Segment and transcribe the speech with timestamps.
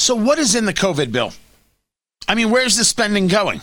[0.00, 1.34] So, what is in the COVID bill?
[2.26, 3.60] I mean, where's the spending going?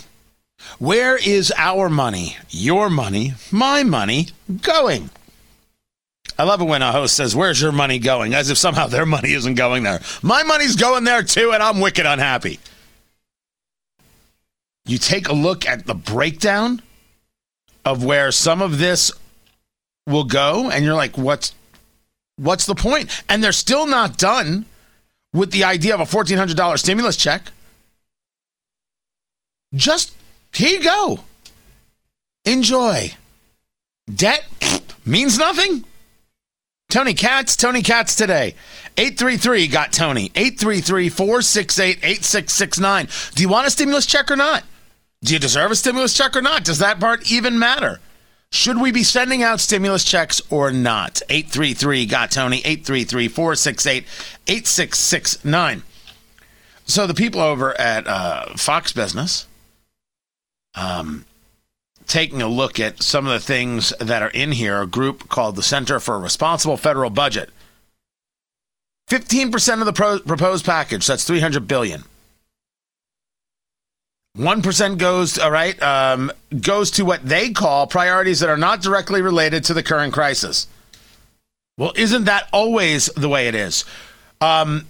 [0.78, 4.28] Where is our money, your money, my money
[4.62, 5.10] going?
[6.38, 8.36] I love it when a host says, Where's your money going?
[8.36, 10.00] As if somehow their money isn't going there.
[10.22, 12.60] My money's going there too, and I'm wicked unhappy.
[14.86, 16.84] You take a look at the breakdown
[17.84, 19.12] of where some of this
[20.06, 21.56] will go, and you're like, What's
[22.36, 23.24] what's the point?
[23.28, 24.68] And they're still not done
[25.38, 27.52] with the idea of a $1,400 stimulus check.
[29.74, 30.14] Just
[30.54, 31.20] here you go.
[32.46, 33.14] Enjoy.
[34.14, 34.46] Debt
[35.06, 35.86] means nothing.
[36.90, 38.56] Tony Katz, Tony Katz today.
[38.98, 40.32] 833 got Tony.
[40.36, 43.08] 833 468 8669.
[43.36, 44.64] Do you want a stimulus check or not?
[45.24, 46.64] Do you deserve a stimulus check or not?
[46.64, 48.00] Does that part even matter?
[48.58, 51.22] Should we be sending out stimulus checks or not?
[51.30, 52.58] 833 got Tony.
[52.66, 54.04] 833 468
[54.48, 55.84] 8669.
[56.84, 59.46] So the people over at uh, Fox Business
[60.74, 61.26] um,
[62.08, 65.56] taking a look at some of the things that are in here, a group called
[65.56, 67.52] the Center for a Responsible Federal Budget.
[69.08, 72.06] 15% of the pro- proposed package, that's 300 billion.
[74.38, 79.22] 1% goes, all right, um, goes to what they call priorities that are not directly
[79.22, 80.68] related to the current crisis.
[81.78, 83.84] Well, isn't that always the way it is?
[84.40, 84.88] Um,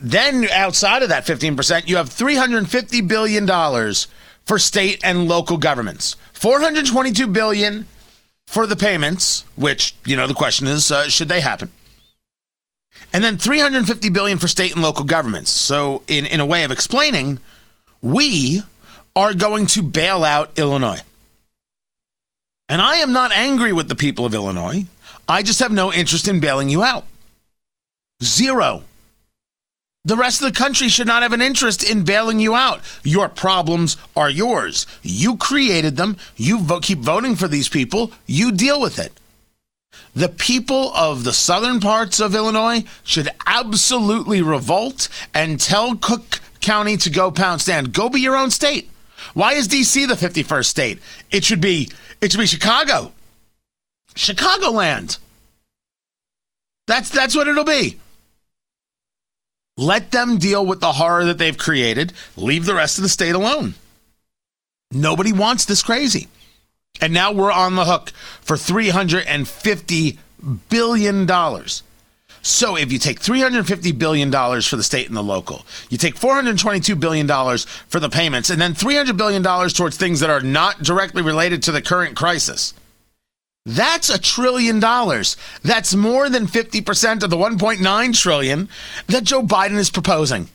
[0.00, 3.46] then outside of that 15%, you have $350 billion
[4.44, 6.16] for state and local governments.
[6.32, 7.86] 422 billion
[8.46, 11.70] for the payments, which, you know, the question is uh, should they happen?
[13.12, 15.50] And then 350 billion for state and local governments.
[15.50, 17.40] So in in a way of explaining,
[18.12, 18.62] we
[19.14, 21.00] are going to bail out Illinois.
[22.68, 24.86] And I am not angry with the people of Illinois.
[25.28, 27.04] I just have no interest in bailing you out.
[28.22, 28.84] Zero.
[30.04, 32.80] The rest of the country should not have an interest in bailing you out.
[33.02, 34.86] Your problems are yours.
[35.02, 36.16] You created them.
[36.36, 38.12] You vote, keep voting for these people.
[38.26, 39.12] You deal with it.
[40.14, 46.96] The people of the southern parts of Illinois should absolutely revolt and tell Cook County
[46.96, 47.92] to go pound stand.
[47.92, 48.90] Go be your own state.
[49.34, 50.98] Why is DC the 51st state?
[51.30, 51.88] It should be
[52.20, 53.12] it should be Chicago.
[54.16, 55.18] Chicagoland.
[56.88, 58.00] That's that's what it'll be.
[59.76, 62.12] Let them deal with the horror that they've created.
[62.36, 63.74] Leave the rest of the state alone.
[64.90, 66.26] Nobody wants this crazy.
[67.00, 68.10] And now we're on the hook
[68.40, 70.18] for $350
[70.68, 71.26] billion.
[72.46, 76.98] So if you take $350 billion for the state and the local, you take $422
[76.98, 77.26] billion
[77.88, 81.72] for the payments, and then $300 billion towards things that are not directly related to
[81.72, 82.72] the current crisis
[83.66, 85.36] that's a trillion dollars.
[85.62, 88.68] That's more than 50% of the 1.9 trillion
[89.08, 90.48] that Joe Biden is proposing.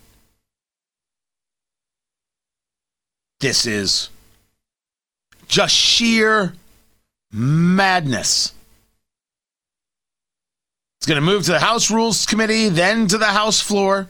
[3.41, 4.09] This is
[5.49, 6.53] just sheer
[7.33, 8.53] madness.
[11.01, 14.07] It's going to move to the House Rules Committee, then to the House floor,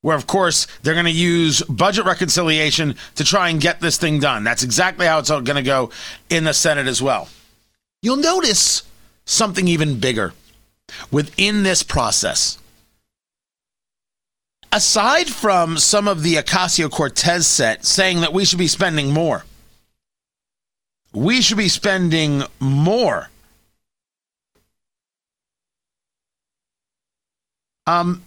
[0.00, 4.18] where, of course, they're going to use budget reconciliation to try and get this thing
[4.18, 4.42] done.
[4.42, 5.90] That's exactly how it's going to go
[6.30, 7.28] in the Senate as well.
[8.02, 8.82] You'll notice
[9.24, 10.32] something even bigger
[11.12, 12.58] within this process.
[14.72, 19.44] Aside from some of the Ocasio Cortez set saying that we should be spending more,
[21.12, 23.30] we should be spending more.
[27.88, 28.22] Um,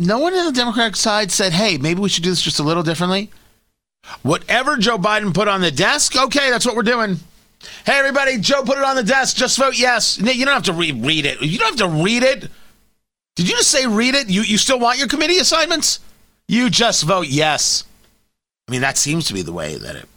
[0.00, 2.64] no one on the Democratic side said, hey, maybe we should do this just a
[2.64, 3.30] little differently.
[4.22, 7.18] Whatever Joe Biden put on the desk, okay, that's what we're doing.
[7.84, 9.36] Hey, everybody, Joe put it on the desk.
[9.36, 10.18] Just vote yes.
[10.18, 11.40] You don't have to re- read it.
[11.40, 12.50] You don't have to read it.
[13.36, 14.28] Did you just say read it?
[14.28, 16.00] You, you still want your committee assignments?
[16.48, 17.84] You just vote yes.
[18.68, 20.08] I mean, that seems to be the way that it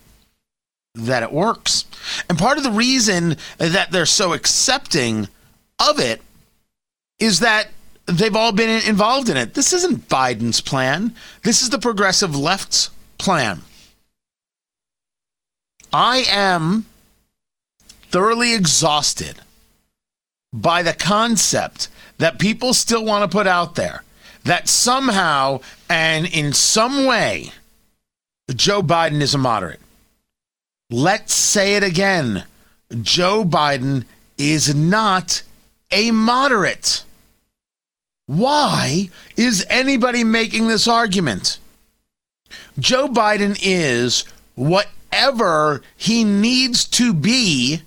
[0.96, 1.86] that it works.
[2.28, 5.28] And part of the reason that they're so accepting
[5.80, 6.22] of it
[7.20, 7.70] is that
[8.12, 9.54] they've all been involved in it.
[9.54, 11.16] This isn't Biden's plan.
[11.44, 13.62] This is the progressive left's plan.
[15.92, 16.86] I am
[18.10, 19.42] thoroughly exhausted
[20.54, 24.04] by the concept that people still want to put out there
[24.44, 25.60] that somehow
[25.90, 27.52] and in some way
[28.54, 29.80] Joe Biden is a moderate.
[30.90, 32.46] Let's say it again.
[33.02, 34.06] Joe Biden
[34.38, 35.44] is not
[35.92, 37.04] a moderate.
[38.30, 41.58] Why is anybody making this argument?
[42.78, 44.24] Joe Biden is
[44.54, 47.82] whatever he needs to be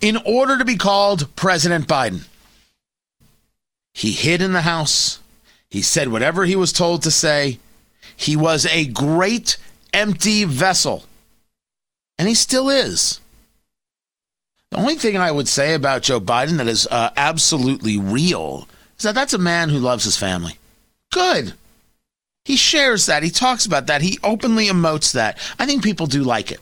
[0.00, 2.24] in order to be called President Biden.
[3.94, 5.18] He hid in the House.
[5.68, 7.58] He said whatever he was told to say.
[8.16, 9.56] He was a great
[9.92, 11.02] empty vessel.
[12.16, 13.18] And he still is.
[14.70, 19.02] The only thing I would say about Joe Biden that is uh, absolutely real is
[19.02, 20.58] that that's a man who loves his family.
[21.12, 21.54] Good.
[22.44, 23.22] He shares that.
[23.22, 24.02] He talks about that.
[24.02, 25.38] He openly emotes that.
[25.58, 26.60] I think people do like it.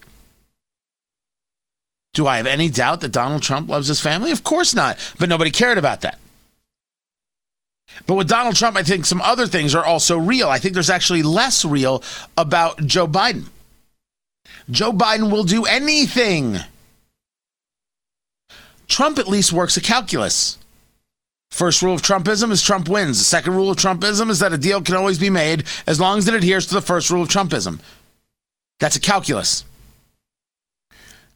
[2.14, 4.31] Do I have any doubt that Donald Trump loves his family?
[4.31, 4.99] Of course not.
[5.19, 6.19] But nobody cared about that.
[8.06, 10.49] But with Donald Trump, I think some other things are also real.
[10.49, 12.02] I think there's actually less real
[12.37, 13.46] about Joe Biden.
[14.70, 16.58] Joe Biden will do anything.
[18.88, 20.58] Trump at least works a calculus.
[21.53, 23.19] First rule of Trumpism is Trump wins.
[23.19, 26.17] The second rule of Trumpism is that a deal can always be made as long
[26.17, 27.79] as it adheres to the first rule of Trumpism.
[28.81, 29.67] That's a calculus.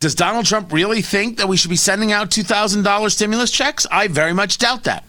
[0.00, 3.86] Does Donald Trump really think that we should be sending out $2,000 stimulus checks?
[3.90, 5.04] I very much doubt that.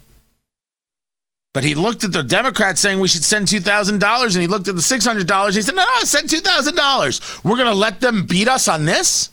[1.54, 4.76] But he looked at the Democrats saying we should send $2,000 and he looked at
[4.76, 5.56] the $600.
[5.56, 7.44] He said, no, no, send $2,000.
[7.46, 9.30] We're going to let them beat us on this?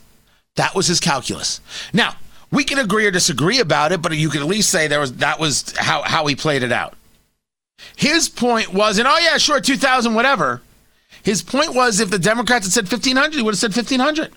[0.55, 1.61] That was his calculus.
[1.93, 2.15] Now,
[2.55, 5.15] we can agree or disagree about it, but you can at least say there was
[5.15, 6.95] that was how, how he played it out.
[7.97, 10.63] His point was, and oh yeah, sure, 2000, whatever.
[11.23, 14.33] His point was if the Democrats had said 1500, he would have said 1500.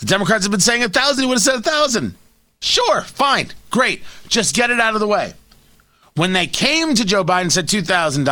[0.00, 2.14] The Democrats have been saying a 1,000, he would have said a 1,000.
[2.60, 4.02] Sure, fine, great.
[4.28, 5.34] Just get it out of the way.
[6.14, 8.24] When they came to Joe Biden said $2,000,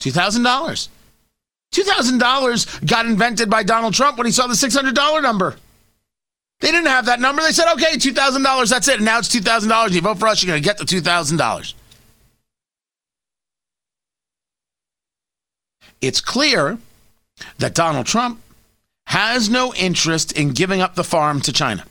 [0.00, 0.88] $2,000.
[1.72, 5.56] $2,000 got invented by Donald Trump when he saw the $600 number.
[6.60, 7.42] They didn't have that number.
[7.42, 8.96] They said, okay, $2,000, that's it.
[8.96, 9.90] And now it's $2,000.
[9.92, 11.74] You vote for us, you're going to get the $2,000.
[16.00, 16.78] It's clear
[17.58, 18.40] that Donald Trump
[19.06, 21.84] has no interest in giving up the farm to China.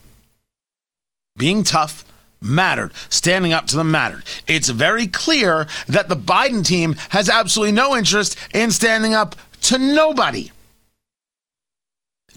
[1.36, 2.04] Being tough
[2.40, 2.92] mattered.
[3.08, 4.22] Standing up to them mattered.
[4.46, 9.78] It's very clear that the Biden team has absolutely no interest in standing up to
[9.78, 10.50] nobody.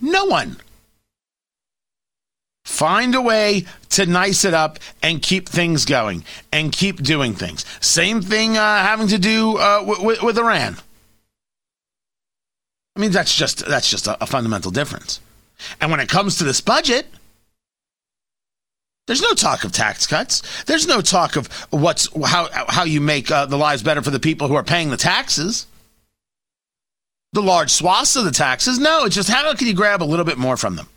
[0.01, 0.57] No one.
[2.67, 7.65] Find a way to nice it up and keep things going and keep doing things.
[7.79, 10.75] Same thing uh, having to do uh, with, with Iran.
[12.93, 15.21] I mean, that's just that's just a, a fundamental difference.
[15.79, 17.07] And when it comes to this budget,
[19.07, 20.43] there's no talk of tax cuts.
[20.65, 24.19] There's no talk of what's how how you make uh, the lives better for the
[24.19, 25.67] people who are paying the taxes.
[27.31, 28.77] The large swaths of the taxes.
[28.77, 30.89] No, it's just how can you grab a little bit more from them?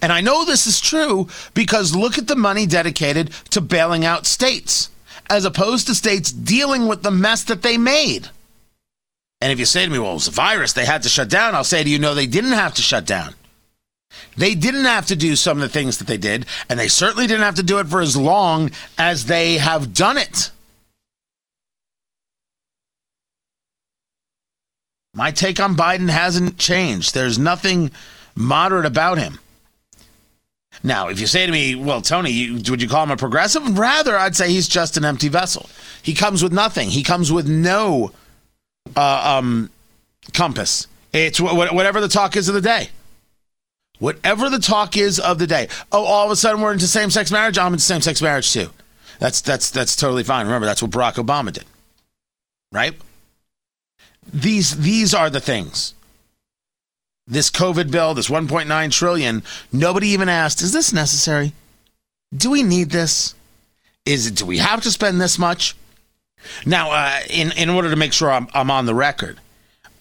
[0.00, 4.26] And I know this is true because look at the money dedicated to bailing out
[4.26, 4.90] states,
[5.28, 8.28] as opposed to states dealing with the mess that they made.
[9.40, 11.28] And if you say to me, well, it was a virus, they had to shut
[11.28, 13.34] down, I'll say to you, no, they didn't have to shut down.
[14.36, 17.26] They didn't have to do some of the things that they did, and they certainly
[17.26, 20.50] didn't have to do it for as long as they have done it.
[25.14, 27.14] My take on Biden hasn't changed.
[27.14, 27.92] There's nothing
[28.34, 29.38] moderate about him.
[30.86, 33.78] Now, if you say to me, well, Tony, you, would you call him a progressive?
[33.78, 35.70] Rather, I'd say he's just an empty vessel.
[36.02, 36.90] He comes with nothing.
[36.90, 38.12] He comes with no
[38.94, 39.70] uh, um,
[40.34, 40.86] compass.
[41.14, 42.90] It's whatever the talk is of the day.
[43.98, 45.68] Whatever the talk is of the day.
[45.90, 47.56] Oh, all of a sudden we're into same-sex marriage.
[47.56, 48.68] I'm into same-sex marriage too.
[49.20, 50.44] That's that's that's totally fine.
[50.44, 51.64] Remember, that's what Barack Obama did,
[52.72, 52.94] right?
[54.32, 55.94] These these are the things.
[57.26, 59.42] This COVID bill, this 1.9 trillion.
[59.72, 61.52] Nobody even asked, is this necessary?
[62.36, 63.34] Do we need this?
[64.04, 64.36] Is it?
[64.36, 65.74] Do we have to spend this much?
[66.66, 69.40] Now, uh, in, in order to make sure I'm, I'm on the record,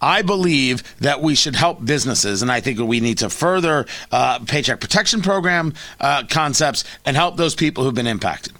[0.02, 4.40] I believe that we should help businesses, and I think we need to further uh,
[4.40, 8.52] paycheck protection program uh, concepts and help those people who've been impacted.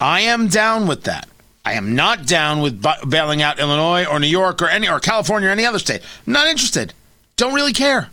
[0.00, 1.28] I am down with that.
[1.66, 5.50] I am not down with bailing out Illinois or New York or any or California
[5.50, 6.00] or any other state.
[6.26, 6.94] I'm not interested.
[7.38, 8.10] Don't really care.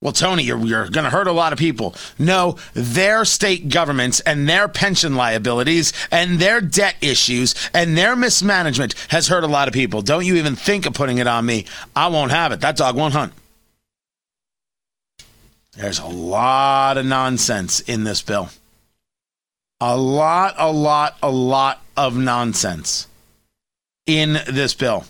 [0.00, 1.94] Well, Tony, you're, you're going to hurt a lot of people.
[2.18, 8.94] No, their state governments and their pension liabilities and their debt issues and their mismanagement
[9.08, 10.00] has hurt a lot of people.
[10.00, 11.66] Don't you even think of putting it on me.
[11.94, 12.60] I won't have it.
[12.60, 13.32] That dog won't hunt.
[15.72, 18.48] There's a lot of nonsense in this bill.
[19.80, 23.06] A lot, a lot, a lot of nonsense
[24.06, 25.04] in this bill.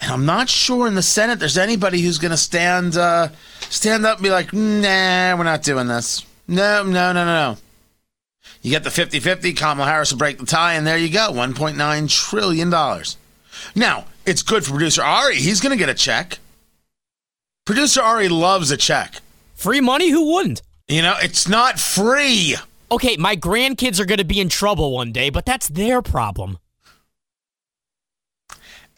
[0.00, 3.28] And I'm not sure in the Senate there's anybody who's going to stand uh,
[3.60, 6.24] stand up and be like, nah, we're not doing this.
[6.48, 7.56] No, no, no, no, no.
[8.62, 11.30] You get the 50 50, Kamala Harris will break the tie, and there you go
[11.32, 12.70] $1.9 trillion.
[13.74, 15.36] Now, it's good for producer Ari.
[15.36, 16.38] He's going to get a check.
[17.64, 19.16] Producer Ari loves a check.
[19.54, 20.10] Free money?
[20.10, 20.62] Who wouldn't?
[20.88, 22.56] You know, it's not free.
[22.90, 26.58] Okay, my grandkids are going to be in trouble one day, but that's their problem.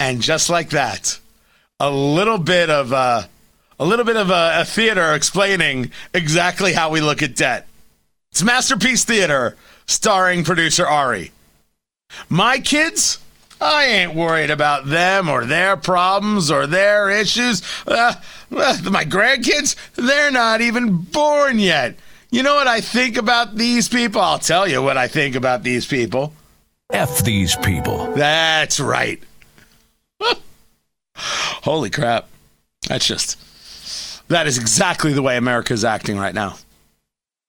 [0.02, 1.20] And just like that,
[1.78, 3.22] a little bit of uh,
[3.78, 7.68] a little bit of a, a theater explaining exactly how we look at debt.
[8.32, 9.56] It's Masterpiece Theater,
[9.86, 11.30] starring producer Ari.
[12.28, 13.20] My kids,
[13.60, 17.62] I ain't worried about them or their problems or their issues.
[17.86, 18.14] Uh,
[18.50, 21.94] uh, my grandkids, they're not even born yet.
[22.32, 24.20] You know what I think about these people?
[24.20, 26.32] I'll tell you what I think about these people.
[26.90, 28.12] F these people.
[28.14, 29.22] That's right.
[31.16, 32.28] Holy crap.
[32.88, 33.38] That's just,
[34.28, 36.56] that is exactly the way America is acting right now.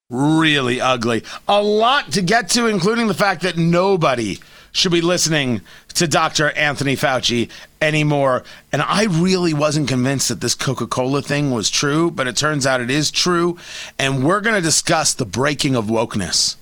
[0.09, 1.23] Really ugly.
[1.47, 4.39] A lot to get to, including the fact that nobody
[4.71, 5.61] should be listening
[5.93, 6.51] to Dr.
[6.51, 7.49] Anthony Fauci
[7.81, 8.43] anymore.
[8.71, 12.65] And I really wasn't convinced that this Coca Cola thing was true, but it turns
[12.65, 13.57] out it is true.
[13.97, 16.55] And we're going to discuss the breaking of wokeness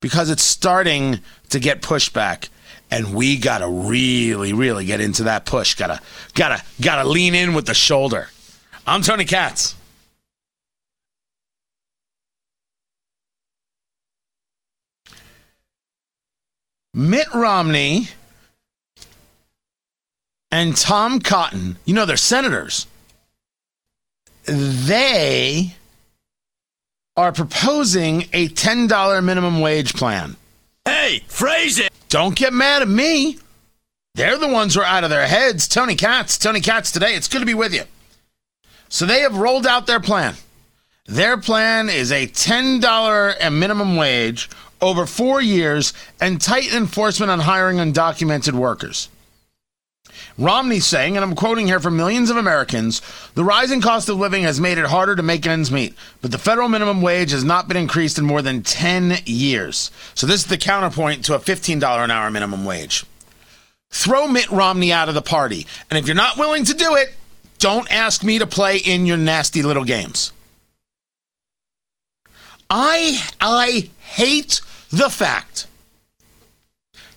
[0.00, 2.48] because it's starting to get pushback
[2.90, 5.74] and we gotta really really get into that push.
[5.74, 6.00] Gotta
[6.34, 8.28] gotta gotta lean in with the shoulder.
[8.86, 9.74] I'm tony katz.
[16.94, 18.08] Mitt romney
[20.50, 22.86] and tom cotton you know they're senators.
[24.46, 25.74] They
[27.18, 30.36] are proposing a $10 minimum wage plan
[30.88, 31.92] Hey, phrase it.
[32.08, 33.36] don't get mad at me.
[34.14, 35.68] They're the ones who are out of their heads.
[35.68, 37.14] Tony Katz, Tony Katz today.
[37.14, 37.82] It's good to be with you.
[38.88, 40.34] So they have rolled out their plan.
[41.04, 44.48] Their plan is a $10 minimum wage
[44.80, 45.92] over four years
[46.22, 49.10] and tight enforcement on hiring undocumented workers.
[50.36, 53.02] Romney saying, and I'm quoting here from millions of Americans,
[53.34, 56.38] the rising cost of living has made it harder to make ends meet, but the
[56.38, 59.90] federal minimum wage has not been increased in more than 10 years.
[60.14, 63.04] So this is the counterpoint to a $15 an hour minimum wage.
[63.90, 65.66] Throw Mitt Romney out of the party.
[65.90, 67.14] And if you're not willing to do it,
[67.58, 70.32] don't ask me to play in your nasty little games.
[72.70, 74.60] I I hate
[74.90, 75.66] the fact.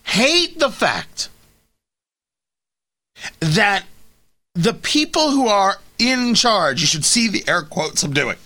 [0.04, 1.30] Hate the fact
[3.40, 3.84] that
[4.56, 8.38] the people who are in charge, you should see the air quotes I'm doing,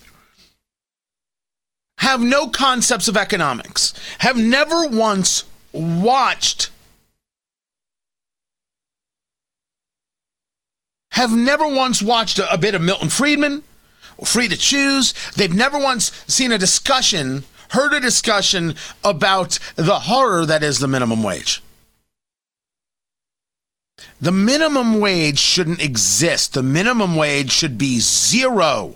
[2.00, 6.70] have no concepts of economics, have never once watched,
[11.12, 13.63] have never once watched a, a bit of Milton Friedman,
[14.24, 15.13] Free to Choose.
[15.36, 20.88] They've never once seen a discussion, heard a discussion about the horror that is the
[20.88, 21.62] minimum wage.
[24.21, 26.53] The minimum wage shouldn't exist.
[26.53, 28.95] The minimum wage should be zero.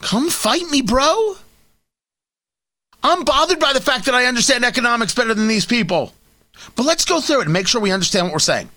[0.00, 1.36] Come fight me, bro.
[3.02, 6.12] I'm bothered by the fact that I understand economics better than these people.
[6.76, 8.68] But let's go through it and make sure we understand what we're saying.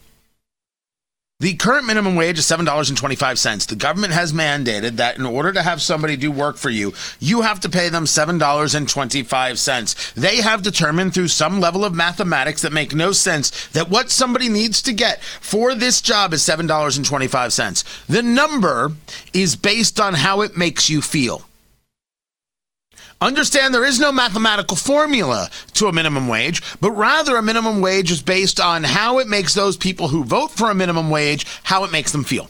[1.44, 3.68] The current minimum wage is $7.25.
[3.68, 7.42] The government has mandated that in order to have somebody do work for you, you
[7.42, 10.14] have to pay them $7.25.
[10.14, 14.48] They have determined through some level of mathematics that make no sense that what somebody
[14.48, 18.06] needs to get for this job is $7.25.
[18.08, 18.94] The number
[19.34, 21.44] is based on how it makes you feel.
[23.24, 28.12] Understand there is no mathematical formula to a minimum wage, but rather a minimum wage
[28.12, 31.86] is based on how it makes those people who vote for a minimum wage, how
[31.86, 32.50] it makes them feel.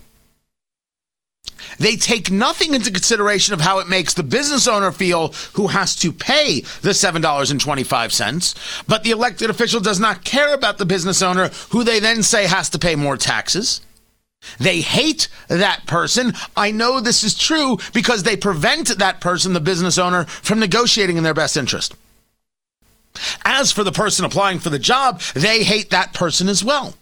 [1.78, 5.96] They take nothing into consideration of how it makes the business owner feel who has
[5.98, 11.50] to pay the $7.25, but the elected official does not care about the business owner
[11.70, 13.80] who they then say has to pay more taxes.
[14.60, 16.34] They hate that person.
[16.56, 21.18] I know this is true because they prevent that person, the business owner, from negotiating
[21.18, 21.96] in their best interest.
[23.46, 26.96] As for the person applying for the job, they hate that person as well.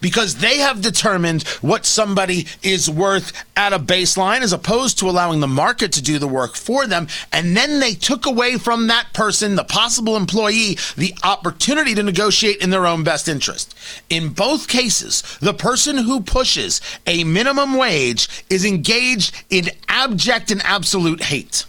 [0.00, 5.40] Because they have determined what somebody is worth at a baseline as opposed to allowing
[5.40, 7.08] the market to do the work for them.
[7.32, 12.62] And then they took away from that person, the possible employee, the opportunity to negotiate
[12.62, 13.74] in their own best interest.
[14.08, 20.62] In both cases, the person who pushes a minimum wage is engaged in abject and
[20.62, 21.64] absolute hate.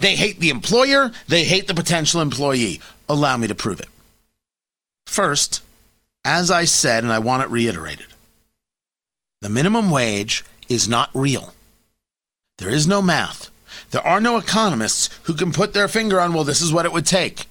[0.00, 2.80] They hate the employer, they hate the potential employee.
[3.08, 3.88] Allow me to prove it.
[5.06, 5.62] First,
[6.24, 8.06] as I said, and I want it reiterated,
[9.40, 11.54] the minimum wage is not real.
[12.58, 13.50] There is no math.
[13.90, 16.92] There are no economists who can put their finger on, well, this is what it
[16.92, 17.46] would take.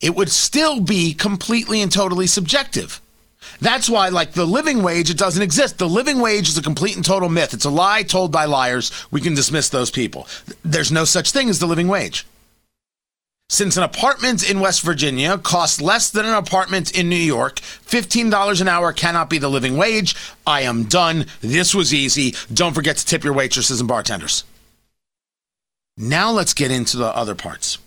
[0.00, 3.00] It would still be completely and totally subjective.
[3.60, 5.78] That's why, like the living wage, it doesn't exist.
[5.78, 7.54] The living wage is a complete and total myth.
[7.54, 8.90] It's a lie told by liars.
[9.10, 10.26] We can dismiss those people.
[10.64, 12.26] There's no such thing as the living wage.
[13.48, 18.60] Since an apartment in West Virginia costs less than an apartment in New York, $15
[18.60, 20.16] an hour cannot be the living wage.
[20.46, 21.26] I am done.
[21.40, 22.34] This was easy.
[22.52, 24.44] Don't forget to tip your waitresses and bartenders.
[25.96, 27.78] Now let's get into the other parts.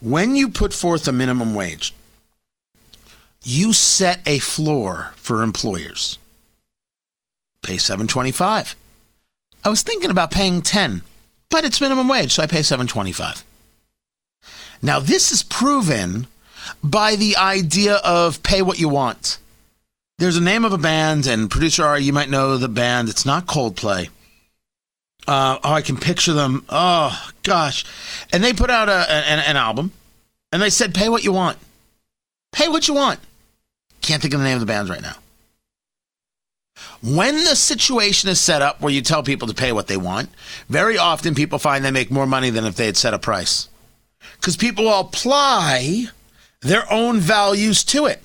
[0.00, 1.92] When you put forth a minimum wage,
[3.44, 6.18] you set a floor for employers.
[7.62, 8.76] Pay 725.
[9.64, 11.02] I was thinking about paying 10,
[11.50, 13.44] but it's minimum wage, so I pay 725.
[14.82, 16.26] Now, this is proven
[16.82, 19.38] by the idea of pay what you want.
[20.18, 23.08] There's a name of a band, and producer you might know the band.
[23.08, 24.08] It's not Coldplay.
[25.26, 26.64] Uh, oh, I can picture them.
[26.68, 27.84] Oh, gosh.
[28.32, 29.92] And they put out a, an, an album,
[30.52, 31.58] and they said, pay what you want.
[32.52, 33.20] Pay what you want.
[34.00, 35.16] Can't think of the name of the band right now.
[37.02, 40.30] When the situation is set up where you tell people to pay what they want,
[40.68, 43.68] very often people find they make more money than if they had set a price
[44.40, 46.06] because people apply
[46.60, 48.22] their own values to it,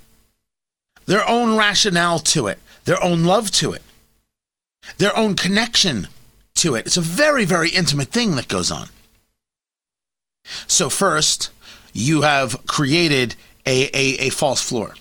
[1.05, 3.81] their own rationale to it, their own love to it,
[4.97, 6.07] their own connection
[6.55, 6.85] to it.
[6.85, 8.89] It's a very, very intimate thing that goes on.
[10.67, 11.51] So, first,
[11.93, 13.35] you have created
[13.65, 14.95] a, a, a false floor.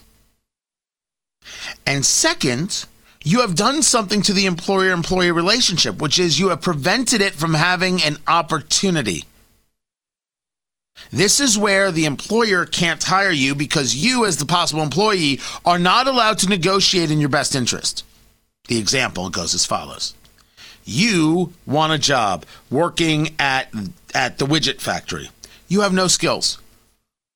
[1.87, 2.87] And second,
[3.25, 7.34] you have done something to the employer employee relationship, which is you have prevented it
[7.34, 9.25] from having an opportunity.
[11.11, 15.78] This is where the employer can't hire you because you, as the possible employee, are
[15.78, 18.04] not allowed to negotiate in your best interest.
[18.68, 20.14] The example goes as follows
[20.85, 23.68] You want a job working at,
[24.14, 25.30] at the widget factory,
[25.68, 26.59] you have no skills.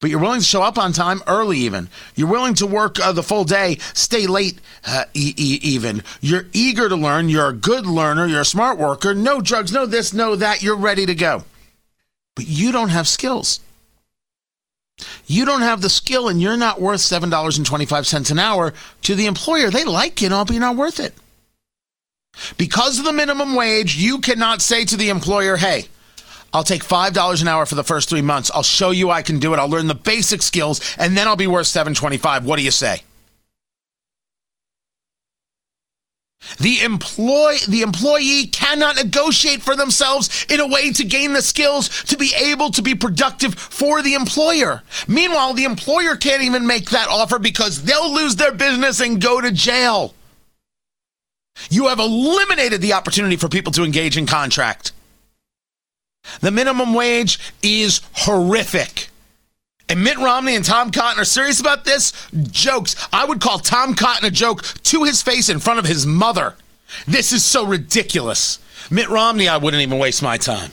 [0.00, 1.88] But you're willing to show up on time, early even.
[2.14, 6.02] You're willing to work uh, the full day, stay late uh, e- e- even.
[6.20, 7.30] You're eager to learn.
[7.30, 8.26] You're a good learner.
[8.26, 9.14] You're a smart worker.
[9.14, 10.62] No drugs, no this, no that.
[10.62, 11.44] You're ready to go
[12.36, 13.58] but you don't have skills.
[15.26, 18.72] You don't have the skill and you're not worth $7.25 an hour
[19.02, 19.70] to the employer.
[19.70, 21.14] They like you, and you're not worth it.
[22.56, 25.86] Because of the minimum wage, you cannot say to the employer, hey,
[26.52, 28.50] I'll take $5 an hour for the first three months.
[28.54, 29.58] I'll show you I can do it.
[29.58, 32.44] I'll learn the basic skills, and then I'll be worth $7.25.
[32.44, 33.02] What do you say?
[36.58, 41.88] The employ the employee cannot negotiate for themselves in a way to gain the skills
[42.04, 44.82] to be able to be productive for the employer.
[45.08, 49.40] Meanwhile, the employer can't even make that offer because they'll lose their business and go
[49.40, 50.14] to jail.
[51.70, 54.92] You have eliminated the opportunity for people to engage in contract.
[56.40, 59.08] The minimum wage is horrific.
[59.88, 62.12] And Mitt Romney and Tom Cotton are serious about this?
[62.50, 62.96] Jokes.
[63.12, 66.56] I would call Tom Cotton a joke to his face in front of his mother.
[67.06, 68.58] This is so ridiculous.
[68.90, 70.72] Mitt Romney, I wouldn't even waste my time.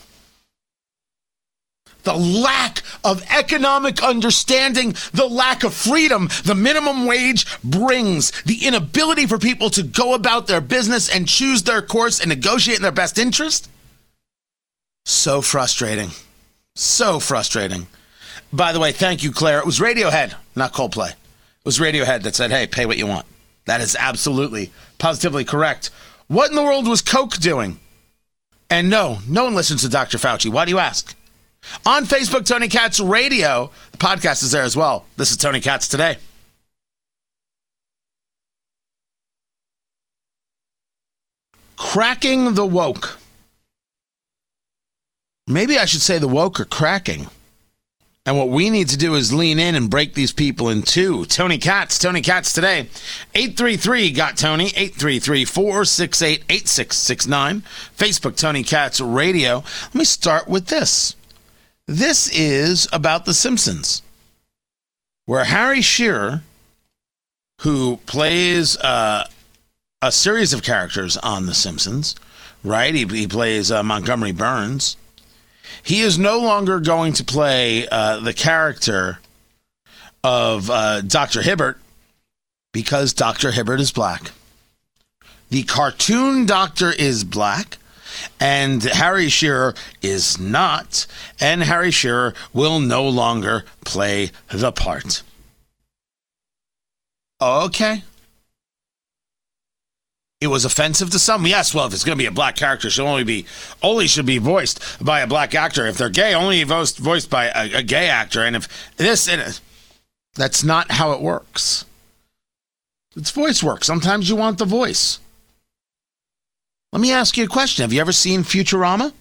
[2.03, 9.25] The lack of economic understanding, the lack of freedom the minimum wage brings, the inability
[9.25, 12.91] for people to go about their business and choose their course and negotiate in their
[12.91, 13.69] best interest.
[15.05, 16.09] So frustrating.
[16.75, 17.87] So frustrating.
[18.53, 19.57] By the way, thank you, Claire.
[19.57, 21.09] It was Radiohead, not Coldplay.
[21.09, 23.25] It was Radiohead that said, hey, pay what you want.
[23.65, 25.89] That is absolutely, positively correct.
[26.27, 27.79] What in the world was Coke doing?
[28.69, 30.19] And no, no one listens to Dr.
[30.19, 30.51] Fauci.
[30.51, 31.15] Why do you ask?
[31.83, 33.71] On Facebook, Tony Katz Radio.
[33.91, 35.05] The podcast is there as well.
[35.17, 36.17] This is Tony Katz today.
[41.75, 43.17] Cracking the woke.
[45.47, 47.27] Maybe I should say the woke are cracking.
[48.25, 51.25] And what we need to do is lean in and break these people in two.
[51.25, 52.87] Tony Katz, Tony Katz today.
[53.35, 57.63] 833 got Tony, 833 468 8669.
[57.97, 59.63] Facebook, Tony Katz Radio.
[59.87, 61.17] Let me start with this.
[61.85, 64.01] This is about The Simpsons,
[65.25, 66.43] where Harry Shearer,
[67.59, 69.27] who plays uh,
[70.01, 72.15] a series of characters on The Simpsons,
[72.63, 72.95] right?
[72.95, 74.95] He, he plays uh, Montgomery Burns
[75.83, 79.19] he is no longer going to play uh, the character
[80.23, 81.41] of uh, Dr.
[81.41, 81.77] Hibbert
[82.71, 83.51] because Dr.
[83.51, 84.31] Hibbert is black.
[85.49, 87.77] The cartoon doctor is black,
[88.39, 91.05] and Harry Shearer is not,
[91.39, 95.21] and Harry Shearer will no longer play the part.
[97.41, 98.03] Okay.
[100.43, 101.47] It was offensive to some.
[101.47, 103.45] Yes, well, if it's going to be a black character, should only be
[103.81, 105.87] only should be voiced by a black actor.
[105.87, 108.43] If they're gay, only voiced voiced by a, a gay actor.
[108.43, 109.59] And if this, and
[110.35, 111.85] that's not how it works.
[113.15, 113.85] It's voice work.
[113.85, 115.19] Sometimes you want the voice.
[116.91, 117.83] Let me ask you a question.
[117.83, 119.13] Have you ever seen Futurama?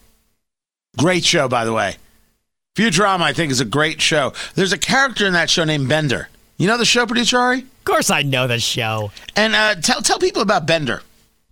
[0.97, 1.95] Great show, by the way.
[2.75, 4.33] Futurama, I think, is a great show.
[4.55, 6.27] There's a character in that show named Bender.
[6.57, 7.59] You know the show, producer Ari?
[7.59, 9.11] Of course, I know the show.
[9.35, 11.01] And uh, tell tell people about Bender.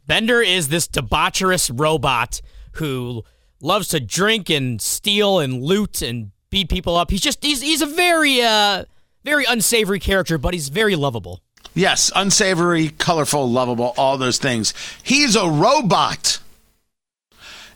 [0.07, 2.41] Bender is this debaucherous robot
[2.73, 3.23] who
[3.61, 7.11] loves to drink and steal and loot and beat people up.
[7.11, 8.85] He's just he's he's a very uh
[9.23, 11.41] very unsavory character, but he's very lovable.
[11.73, 14.73] Yes, unsavory, colorful, lovable, all those things.
[15.03, 16.39] He's a robot.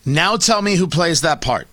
[0.05, 1.67] Now tell me who plays that part.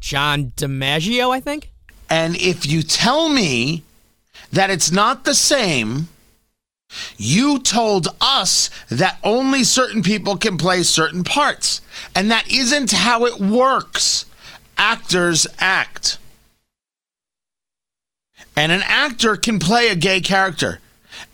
[0.00, 1.70] John DiMaggio, I think.
[2.08, 3.82] And if you tell me
[4.52, 6.08] that it's not the same,
[7.16, 11.80] you told us that only certain people can play certain parts.
[12.14, 14.26] And that isn't how it works.
[14.76, 16.18] Actors act.
[18.56, 20.80] And an actor can play a gay character.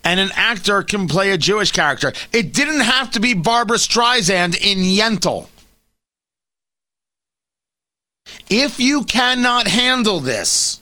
[0.03, 2.13] And an actor can play a Jewish character.
[2.31, 5.47] It didn't have to be Barbra Streisand in Yentl.
[8.49, 10.81] If you cannot handle this,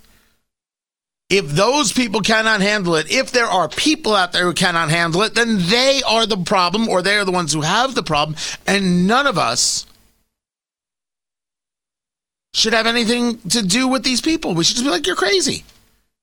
[1.38, 5.21] if those people cannot handle it, if there are people out there who cannot handle
[5.24, 8.38] it, then they are the problem or they are the ones who have the problem.
[8.67, 9.86] And none of us
[12.54, 14.56] should have anything to do with these people.
[14.56, 15.63] We should just be like, you're crazy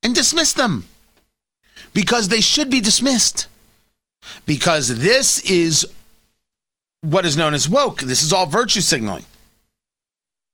[0.03, 0.85] and dismiss them
[1.93, 3.47] because they should be dismissed.
[4.47, 5.87] Because this is
[7.03, 8.01] what is known as woke.
[8.01, 9.25] This is all virtue signaling.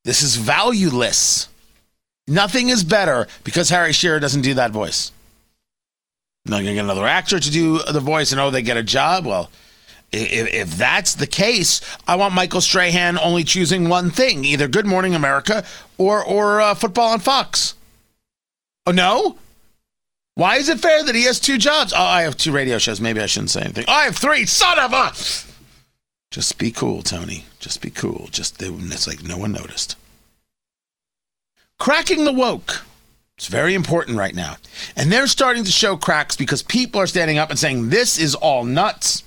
[0.04, 1.48] This is valueless.
[2.28, 5.12] Nothing is better because Harry Shearer doesn't do that voice.
[6.44, 8.82] Not going to get another actor to do the voice and oh, they get a
[8.82, 9.26] job.
[9.26, 9.50] Well,
[10.12, 14.86] if, if that's the case, I want Michael Strahan only choosing one thing either Good
[14.86, 15.64] Morning America
[15.96, 17.74] or, or uh, football on Fox.
[18.86, 19.36] Oh, no?
[20.34, 21.92] Why is it fair that he has two jobs?
[21.92, 23.00] Oh, I have two radio shows.
[23.00, 23.84] Maybe I shouldn't say anything.
[23.88, 24.46] Oh, I have three.
[24.46, 25.12] Son of a.
[26.30, 27.44] Just be cool, Tony.
[27.58, 28.28] Just be cool.
[28.30, 29.96] Just it's like no one noticed.
[31.78, 32.84] Cracking the woke.
[33.36, 34.56] It's very important right now.
[34.96, 38.34] And they're starting to show cracks because people are standing up and saying, this is
[38.34, 39.22] all nuts.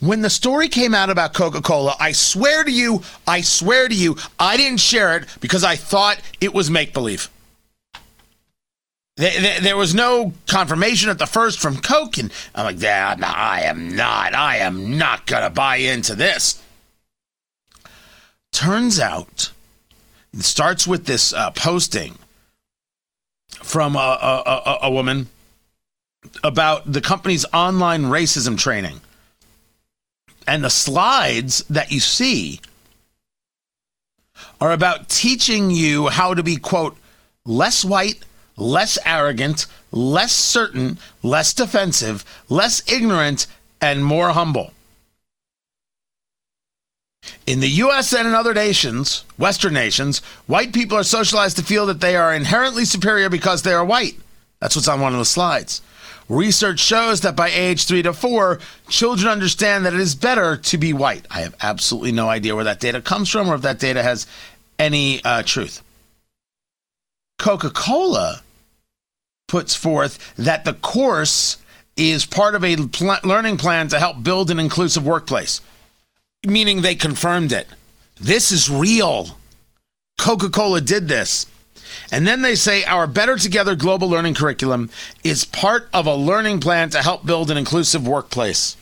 [0.00, 3.94] When the story came out about Coca Cola, I swear to you, I swear to
[3.94, 7.30] you, I didn't share it because I thought it was make believe.
[9.16, 13.96] There was no confirmation at the first from Coke, and I'm like, no, I am
[13.96, 16.62] not, I am not going to buy into this.
[18.52, 19.50] Turns out,
[20.32, 22.14] it starts with this uh, posting
[23.48, 25.28] from a, a, a, a woman
[26.44, 29.00] about the company's online racism training.
[30.46, 32.60] And the slides that you see
[34.60, 36.96] are about teaching you how to be, quote,
[37.44, 38.24] less white
[38.58, 43.46] less arrogant, less certain, less defensive, less ignorant,
[43.80, 44.72] and more humble.
[47.46, 51.86] In the US and in other nations, Western nations, white people are socialized to feel
[51.86, 54.18] that they are inherently superior because they are white.
[54.60, 55.82] That's what's on one of the slides.
[56.28, 60.76] Research shows that by age three to four, children understand that it is better to
[60.78, 61.26] be white.
[61.30, 64.26] I have absolutely no idea where that data comes from or if that data has
[64.78, 65.82] any uh, truth.
[67.38, 68.42] Coca Cola
[69.46, 71.56] puts forth that the course
[71.96, 75.60] is part of a pl- learning plan to help build an inclusive workplace,
[76.46, 77.66] meaning they confirmed it.
[78.20, 79.38] This is real.
[80.18, 81.46] Coca Cola did this.
[82.12, 84.90] And then they say our Better Together global learning curriculum
[85.24, 88.76] is part of a learning plan to help build an inclusive workplace.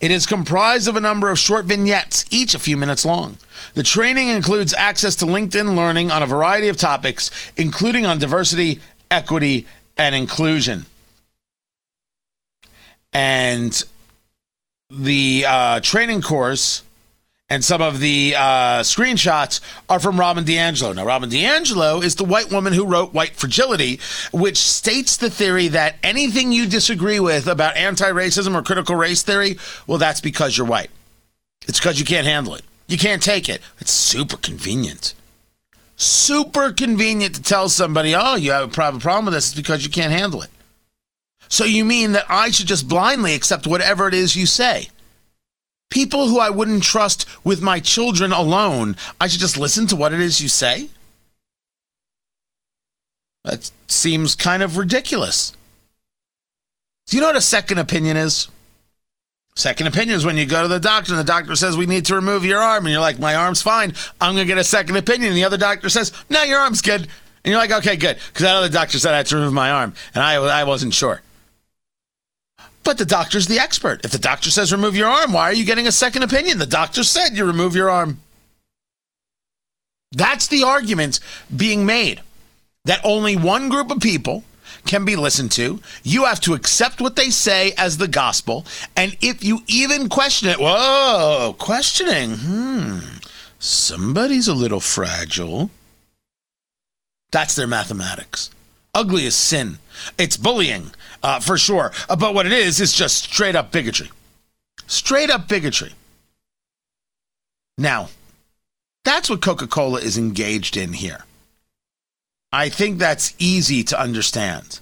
[0.00, 3.38] It is comprised of a number of short vignettes, each a few minutes long.
[3.74, 8.80] The training includes access to LinkedIn learning on a variety of topics, including on diversity,
[9.10, 10.84] equity, and inclusion.
[13.14, 13.82] And
[14.92, 16.82] the uh, training course
[17.48, 20.94] and some of the uh, screenshots are from Robin DiAngelo.
[20.94, 24.00] Now, Robin DiAngelo is the white woman who wrote White Fragility,
[24.32, 29.22] which states the theory that anything you disagree with about anti racism or critical race
[29.22, 30.90] theory, well, that's because you're white.
[31.68, 32.62] It's because you can't handle it.
[32.86, 33.60] You can't take it.
[33.80, 35.14] It's super convenient
[36.02, 39.90] super convenient to tell somebody, oh, you have a problem with this it's because you
[39.90, 40.50] can't handle it.
[41.52, 44.88] So you mean that I should just blindly accept whatever it is you say?
[45.90, 50.14] People who I wouldn't trust with my children alone, I should just listen to what
[50.14, 50.88] it is you say?
[53.44, 55.52] That seems kind of ridiculous.
[57.08, 58.48] Do you know what a second opinion is?
[59.54, 62.06] Second opinion is when you go to the doctor and the doctor says, We need
[62.06, 62.86] to remove your arm.
[62.86, 63.92] And you're like, My arm's fine.
[64.22, 65.28] I'm going to get a second opinion.
[65.28, 67.02] And the other doctor says, No, your arm's good.
[67.02, 68.16] And you're like, Okay, good.
[68.28, 69.92] Because that other doctor said I had to remove my arm.
[70.14, 71.20] And I, I wasn't sure.
[72.84, 74.04] But the doctor's the expert.
[74.04, 76.58] If the doctor says remove your arm, why are you getting a second opinion?
[76.58, 78.18] The doctor said you remove your arm.
[80.10, 81.20] That's the argument
[81.54, 82.20] being made
[82.84, 84.44] that only one group of people
[84.84, 85.80] can be listened to.
[86.02, 88.66] You have to accept what they say as the gospel.
[88.96, 92.98] And if you even question it, whoa, questioning, hmm,
[93.58, 95.70] somebody's a little fragile.
[97.30, 98.50] That's their mathematics.
[98.94, 99.78] Ugly as sin.
[100.18, 100.90] It's bullying,
[101.22, 101.92] uh, for sure.
[102.08, 104.10] Uh, but what it is, is just straight up bigotry.
[104.86, 105.92] Straight up bigotry.
[107.78, 108.10] Now,
[109.04, 111.24] that's what Coca Cola is engaged in here.
[112.52, 114.80] I think that's easy to understand.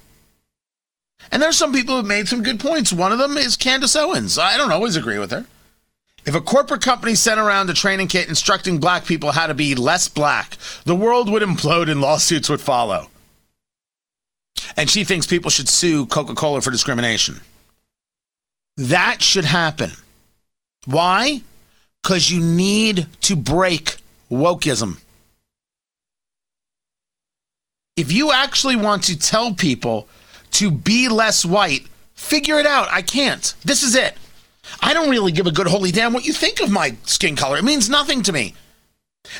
[1.31, 2.91] And there's some people who've made some good points.
[2.91, 4.37] One of them is Candace Owens.
[4.37, 5.45] I don't always agree with her.
[6.25, 9.73] If a corporate company sent around a training kit instructing black people how to be
[9.73, 13.07] less black, the world would implode and lawsuits would follow.
[14.77, 17.41] And she thinks people should sue Coca Cola for discrimination.
[18.77, 19.91] That should happen.
[20.85, 21.41] Why?
[22.01, 23.97] Because you need to break
[24.31, 24.99] wokeism.
[27.97, 30.07] If you actually want to tell people
[30.51, 31.85] to be less white,
[32.15, 32.87] figure it out.
[32.89, 33.53] I can't.
[33.63, 34.15] This is it.
[34.81, 37.57] I don't really give a good holy damn what you think of my skin color.
[37.57, 38.55] It means nothing to me.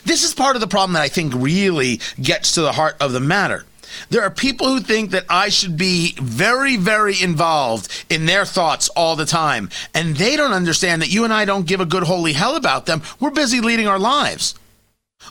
[0.03, 3.13] This is part of the problem that I think really gets to the heart of
[3.13, 3.65] the matter.
[4.09, 8.89] There are people who think that I should be very, very involved in their thoughts
[8.89, 9.69] all the time.
[9.93, 12.85] And they don't understand that you and I don't give a good holy hell about
[12.85, 13.01] them.
[13.19, 14.55] We're busy leading our lives.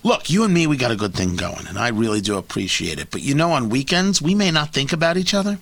[0.02, 2.98] Look, you and me, we got a good thing going, and I really do appreciate
[3.00, 3.10] it.
[3.10, 5.58] But you know, on weekends, we may not think about each other.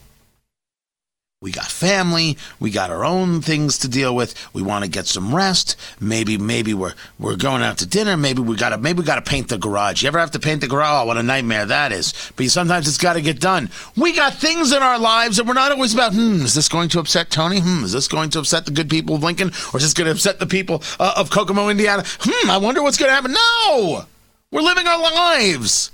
[1.40, 4.34] We got family, we got our own things to deal with.
[4.52, 5.76] We want to get some rest.
[6.00, 8.16] Maybe, maybe we're we're going out to dinner.
[8.16, 10.02] Maybe we gotta maybe we gotta paint the garage.
[10.02, 11.04] You ever have to paint the garage?
[11.04, 12.12] Oh, what a nightmare that is.
[12.34, 13.70] But sometimes it's gotta get done.
[13.96, 16.88] We got things in our lives and we're not always about, hmm, is this going
[16.88, 17.60] to upset Tony?
[17.60, 19.52] Hmm, is this going to upset the good people of Lincoln?
[19.72, 22.02] Or is this going to upset the people uh, of Kokomo, Indiana?
[22.18, 23.30] Hmm, I wonder what's going to happen.
[23.30, 24.06] No!
[24.50, 25.92] We're living our lives.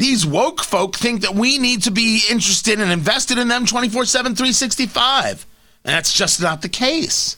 [0.00, 4.06] These woke folk think that we need to be interested and invested in them 24
[4.06, 5.46] 7, 365.
[5.84, 7.36] And that's just not the case.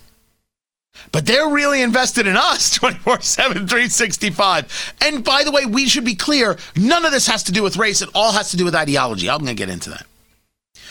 [1.10, 4.94] But they're really invested in us 24 7, 365.
[5.00, 7.78] And by the way, we should be clear none of this has to do with
[7.78, 8.00] race.
[8.00, 9.28] It all has to do with ideology.
[9.28, 10.06] I'm going to get into that.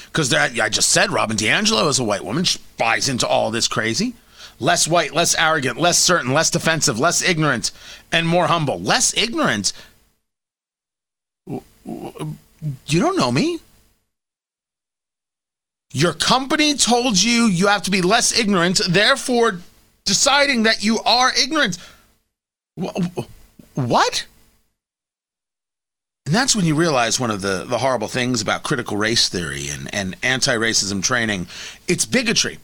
[0.07, 2.43] Because I just said Robin DiAngelo is a white woman.
[2.43, 4.13] She buys into all this crazy
[4.59, 7.71] less white, less arrogant, less certain, less defensive, less ignorant,
[8.11, 8.79] and more humble.
[8.79, 9.73] Less ignorant?
[11.85, 13.59] You don't know me.
[15.93, 19.59] Your company told you you have to be less ignorant, therefore
[20.05, 21.77] deciding that you are ignorant.
[22.75, 24.25] What?
[26.25, 29.67] And that's when you realize one of the, the horrible things about critical race theory
[29.69, 31.47] and, and anti racism training
[31.87, 32.59] it's bigotry.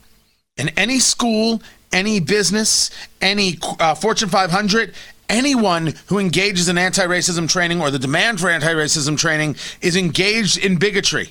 [0.56, 4.94] In any school, any business, any uh, Fortune 500,
[5.28, 9.96] anyone who engages in anti racism training or the demand for anti racism training is
[9.96, 11.30] engaged in bigotry.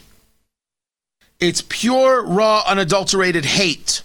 [1.39, 4.01] It's pure, raw, unadulterated hate.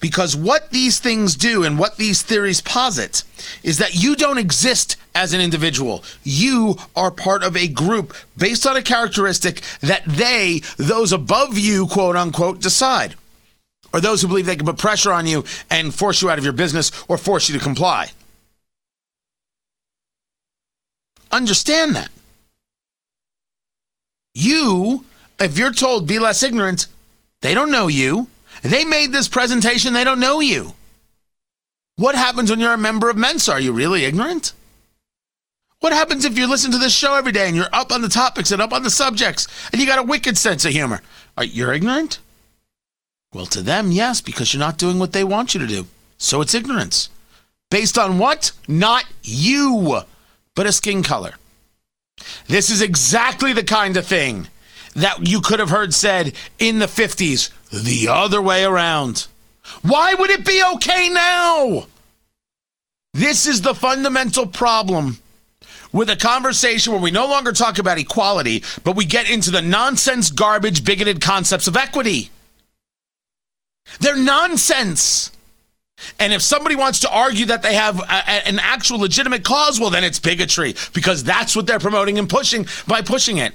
[0.00, 3.22] Because what these things do and what these theories posit
[3.62, 6.02] is that you don't exist as an individual.
[6.22, 11.86] You are part of a group based on a characteristic that they, those above you,
[11.86, 13.14] quote unquote, decide
[13.96, 16.44] or those who believe they can put pressure on you and force you out of
[16.44, 18.10] your business or force you to comply.
[21.36, 22.08] Understand that.
[24.34, 25.04] You,
[25.38, 26.86] if you're told be less ignorant,
[27.42, 28.28] they don't know you.
[28.62, 30.72] They made this presentation, they don't know you.
[31.96, 33.52] What happens when you're a member of Mensa?
[33.52, 34.54] Are you really ignorant?
[35.80, 38.08] What happens if you listen to this show every day and you're up on the
[38.08, 41.02] topics and up on the subjects and you got a wicked sense of humor?
[41.36, 42.18] Are you ignorant?
[43.34, 45.86] Well, to them, yes, because you're not doing what they want you to do.
[46.16, 47.10] So it's ignorance.
[47.70, 48.52] Based on what?
[48.66, 50.00] Not you,
[50.56, 51.34] but a skin color.
[52.48, 54.48] This is exactly the kind of thing
[54.96, 59.28] that you could have heard said in the 50s the other way around.
[59.82, 61.86] Why would it be okay now?
[63.12, 65.18] This is the fundamental problem
[65.92, 69.62] with a conversation where we no longer talk about equality, but we get into the
[69.62, 72.30] nonsense, garbage, bigoted concepts of equity.
[74.00, 75.30] They're nonsense.
[76.18, 79.90] And if somebody wants to argue that they have a, an actual legitimate cause, well,
[79.90, 83.54] then it's bigotry because that's what they're promoting and pushing by pushing it.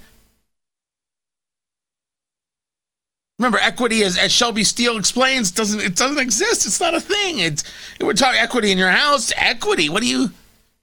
[3.37, 6.67] Remember, equity, as, as Shelby Steele explains, doesn't it doesn't exist.
[6.67, 7.39] It's not a thing.
[7.39, 7.63] It's
[7.99, 9.31] we're talking equity in your house.
[9.35, 9.89] Equity.
[9.89, 10.29] What do you?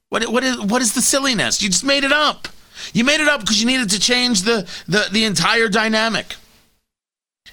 [0.09, 1.61] What what is what is the silliness?
[1.61, 2.49] You just made it up.
[2.91, 6.35] You made it up because you needed to change the the the entire dynamic.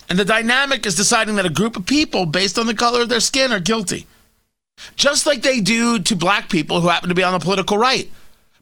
[0.09, 3.09] And the dynamic is deciding that a group of people, based on the color of
[3.09, 4.07] their skin, are guilty.
[4.95, 8.11] Just like they do to black people who happen to be on the political right.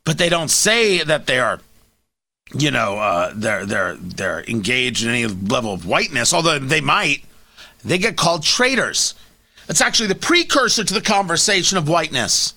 [0.04, 1.60] But they don't say that they are,
[2.54, 7.24] you know, uh, they're, they're, they're engaged in any level of whiteness, although they might.
[7.84, 9.14] They get called traitors.
[9.68, 12.54] It's actually the precursor to the conversation of whiteness.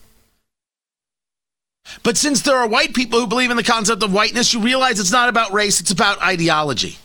[2.04, 5.00] But since there are white people who believe in the concept of whiteness, you realize
[5.00, 6.98] it's not about race, it's about ideology.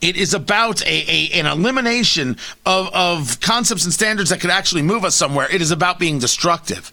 [0.00, 4.82] It is about a, a, an elimination of, of concepts and standards that could actually
[4.82, 5.48] move us somewhere.
[5.50, 6.92] It is about being destructive.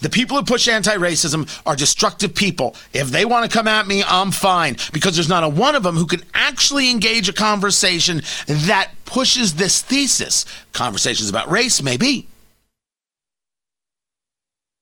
[0.00, 2.74] The people who push anti racism are destructive people.
[2.92, 5.82] If they want to come at me, I'm fine because there's not a one of
[5.82, 10.46] them who can actually engage a conversation that pushes this thesis.
[10.72, 12.28] Conversations about race, maybe.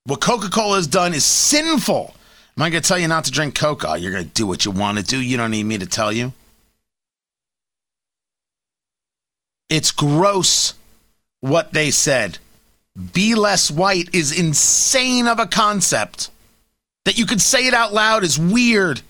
[0.05, 2.15] What Coca Cola has done is sinful.
[2.57, 3.97] Am I going to tell you not to drink Coca?
[3.99, 5.21] You're going to do what you want to do.
[5.21, 6.33] You don't need me to tell you.
[9.73, 10.75] It's gross
[11.41, 12.37] what they said.
[13.15, 16.29] Be less white is insane of a concept.
[17.07, 19.01] That you could say it out loud is weird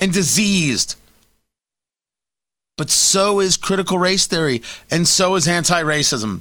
[0.00, 0.96] and diseased.
[2.76, 6.40] But so is critical race theory, and so is anti racism.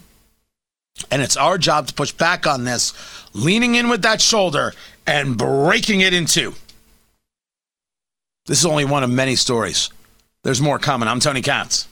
[1.12, 2.92] And it's our job to push back on this,
[3.36, 4.74] leaning in with that shoulder
[5.06, 6.56] and breaking it in two.
[8.48, 9.92] This is only one of many stories.
[10.42, 11.08] There's more coming.
[11.08, 11.88] I'm Tony Katz.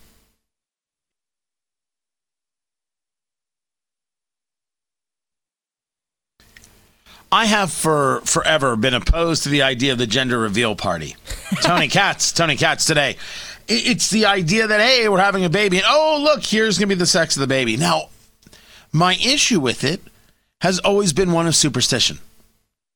[7.32, 11.16] I have for forever been opposed to the idea of the gender reveal party.
[11.62, 13.18] Tony Katz, Tony Katz today.
[13.68, 16.96] It's the idea that, hey, we're having a baby, and oh, look, here's going to
[16.96, 17.76] be the sex of the baby.
[17.76, 18.10] Now,
[18.94, 20.02] my issue with it
[20.62, 22.20] has always been one of superstition.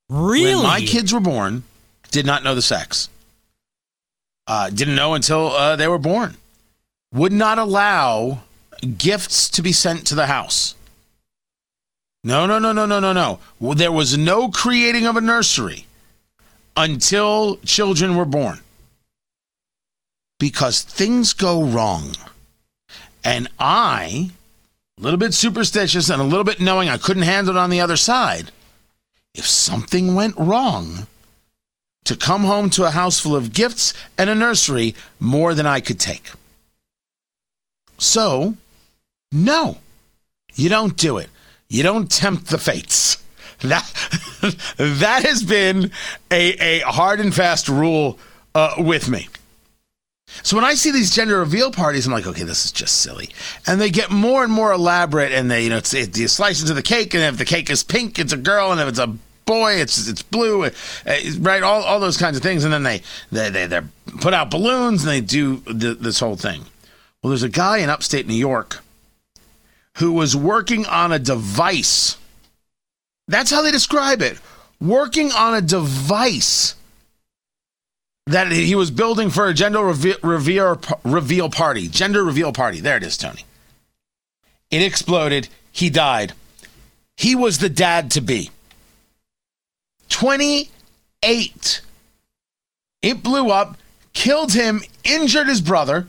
[0.10, 0.56] Really?
[0.56, 1.64] When my kids were born,
[2.12, 3.10] did not know the sex.
[4.48, 6.38] Uh, didn't know until uh, they were born.
[7.14, 8.42] Would not allow
[8.98, 10.76] gifts to be sent to the house.
[12.24, 13.40] No, no, no, no, no, no, no.
[13.60, 15.86] Well, there was no creating of a nursery
[16.78, 18.60] until children were born.
[20.40, 22.16] Because things go wrong.
[23.24, 24.32] And I,
[24.98, 27.82] a little bit superstitious and a little bit knowing I couldn't handle it on the
[27.82, 28.52] other side,
[29.34, 31.08] if something went wrong,
[32.06, 35.80] to come home to a house full of gifts and a nursery more than I
[35.80, 36.32] could take.
[37.98, 38.56] So,
[39.32, 39.78] no,
[40.56, 41.30] you don't do it.
[41.72, 43.24] You don't tempt the fates.
[43.62, 43.90] That
[44.78, 45.92] that has been
[46.30, 48.20] a, a hard and fast rule
[48.54, 49.30] uh, with me.
[50.44, 53.30] So when I see these gender reveal parties, I'm like, okay, this is just silly,
[53.66, 55.32] and they get more and more elaborate.
[55.32, 57.70] And they, you know, it's, it, you slice into the cake, and if the cake
[57.70, 60.72] is pink, it's a girl, and if it's a boy, it's it's blue, uh,
[61.40, 61.64] right?
[61.64, 63.80] All, all those kinds of things, and then they they they they
[64.20, 66.66] put out balloons, and they do the, this whole thing.
[67.24, 68.84] Well, there's a guy in upstate New York
[70.02, 72.18] who was working on a device.
[73.28, 74.38] That's how they describe it.
[74.82, 76.76] Working on a device
[78.26, 80.18] that he was building for a gender reveal,
[81.04, 81.88] reveal, party.
[81.88, 82.82] Gender reveal party.
[82.82, 83.46] There it is, Tony.
[84.70, 85.48] It exploded.
[85.72, 86.34] He died.
[87.16, 88.50] He was the dad to be.
[90.10, 91.82] 28.
[93.02, 93.78] It blew up,
[94.14, 96.08] killed him, injured his brother.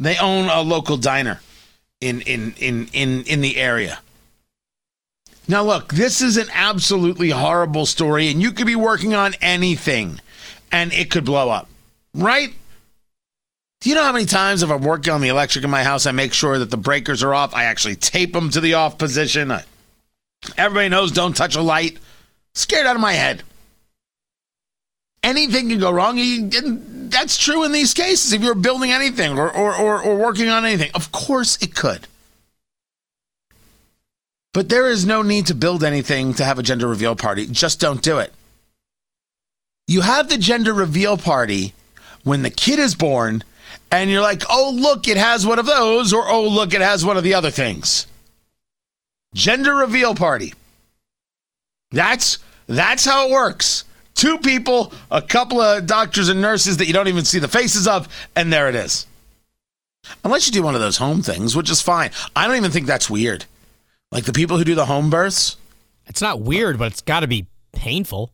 [0.00, 1.40] They own a local diner
[2.00, 4.00] in in in in in the area.
[5.46, 10.20] Now look, this is an absolutely horrible story and you could be working on anything
[10.72, 11.68] and it could blow up.
[12.14, 12.54] Right?
[13.80, 16.06] Do you know how many times if I'm working on the electric in my house,
[16.06, 17.54] I make sure that the breakers are off?
[17.54, 19.52] I actually tape them to the off position.
[20.56, 21.98] Everybody knows don't touch a light.
[22.54, 23.42] Scared out of my head.
[25.22, 26.18] Anything can go wrong.
[26.18, 28.32] And that's true in these cases.
[28.32, 32.06] If you're building anything or, or, or, or working on anything, of course it could.
[34.52, 37.46] But there is no need to build anything to have a gender reveal party.
[37.46, 38.32] Just don't do it.
[39.86, 41.74] You have the gender reveal party
[42.24, 43.42] when the kid is born
[43.92, 47.04] and you're like, oh, look, it has one of those, or oh, look, it has
[47.04, 48.06] one of the other things.
[49.34, 50.54] Gender reveal party.
[51.90, 53.84] That's that's how it works.
[54.20, 57.88] Two people, a couple of doctors and nurses that you don't even see the faces
[57.88, 58.06] of,
[58.36, 59.06] and there it is.
[60.22, 62.10] Unless you do one of those home things, which is fine.
[62.36, 63.46] I don't even think that's weird.
[64.12, 65.56] Like the people who do the home births.
[66.04, 68.30] It's not weird, but it's got to be painful.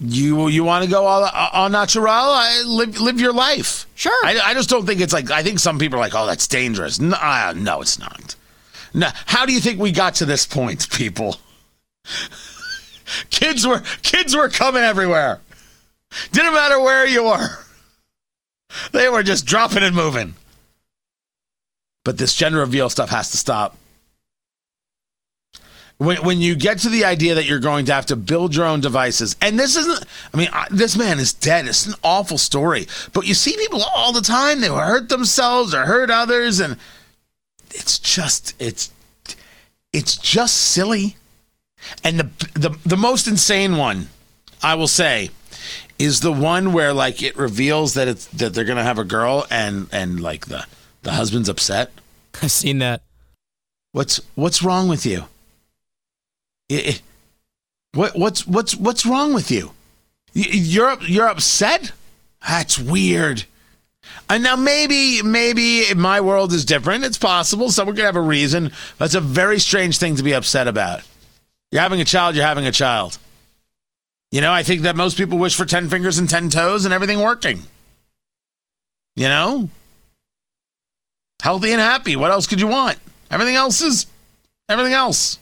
[0.00, 2.06] You you want to go all all natural?
[2.06, 3.88] I, live live your life.
[3.96, 4.12] Sure.
[4.24, 6.46] I, I just don't think it's like I think some people are like, oh, that's
[6.46, 7.00] dangerous.
[7.00, 8.36] No, uh, no, it's not.
[8.94, 11.38] No, how do you think we got to this point, people?
[13.30, 15.40] Kids were kids were coming everywhere.
[16.32, 17.48] Didn't matter where you were.
[18.92, 20.34] they were just dropping and moving.
[22.04, 23.76] But this gender reveal stuff has to stop.
[25.98, 28.66] When, when you get to the idea that you're going to have to build your
[28.66, 31.66] own devices, and this isn't, I mean, I, this man is dead.
[31.66, 32.86] It's an awful story.
[33.12, 36.76] But you see people all the time, they hurt themselves or hurt others, and
[37.70, 38.92] it's just, it's,
[39.92, 41.16] it's just silly.
[42.04, 44.08] And the, the, the most insane one,
[44.62, 45.30] I will say,
[45.98, 49.46] is the one where like it reveals that it's that they're gonna have a girl
[49.50, 50.64] and and like the
[51.02, 51.90] the husband's upset.
[52.42, 53.02] I've seen that.
[53.92, 55.24] What's what's wrong with you?
[56.68, 57.02] It, it-
[57.94, 59.72] what what's what's what's wrong with you?
[60.34, 61.92] You're you're upset.
[62.46, 63.44] That's weird.
[64.28, 67.04] And now maybe maybe my world is different.
[67.04, 68.72] It's possible someone could have a reason.
[68.98, 71.00] That's a very strange thing to be upset about.
[71.70, 72.34] You're having a child.
[72.34, 73.18] You're having a child.
[74.30, 76.92] You know, I think that most people wish for 10 fingers and 10 toes and
[76.92, 77.62] everything working.
[79.16, 79.70] You know?
[81.42, 82.16] Healthy and happy.
[82.16, 82.98] What else could you want?
[83.30, 84.06] Everything else is
[84.68, 85.38] everything else.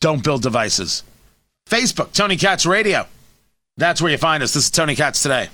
[0.00, 1.02] Don't build devices.
[1.68, 3.06] Facebook, Tony Katz Radio.
[3.76, 4.54] That's where you find us.
[4.54, 5.48] This is Tony Katz today.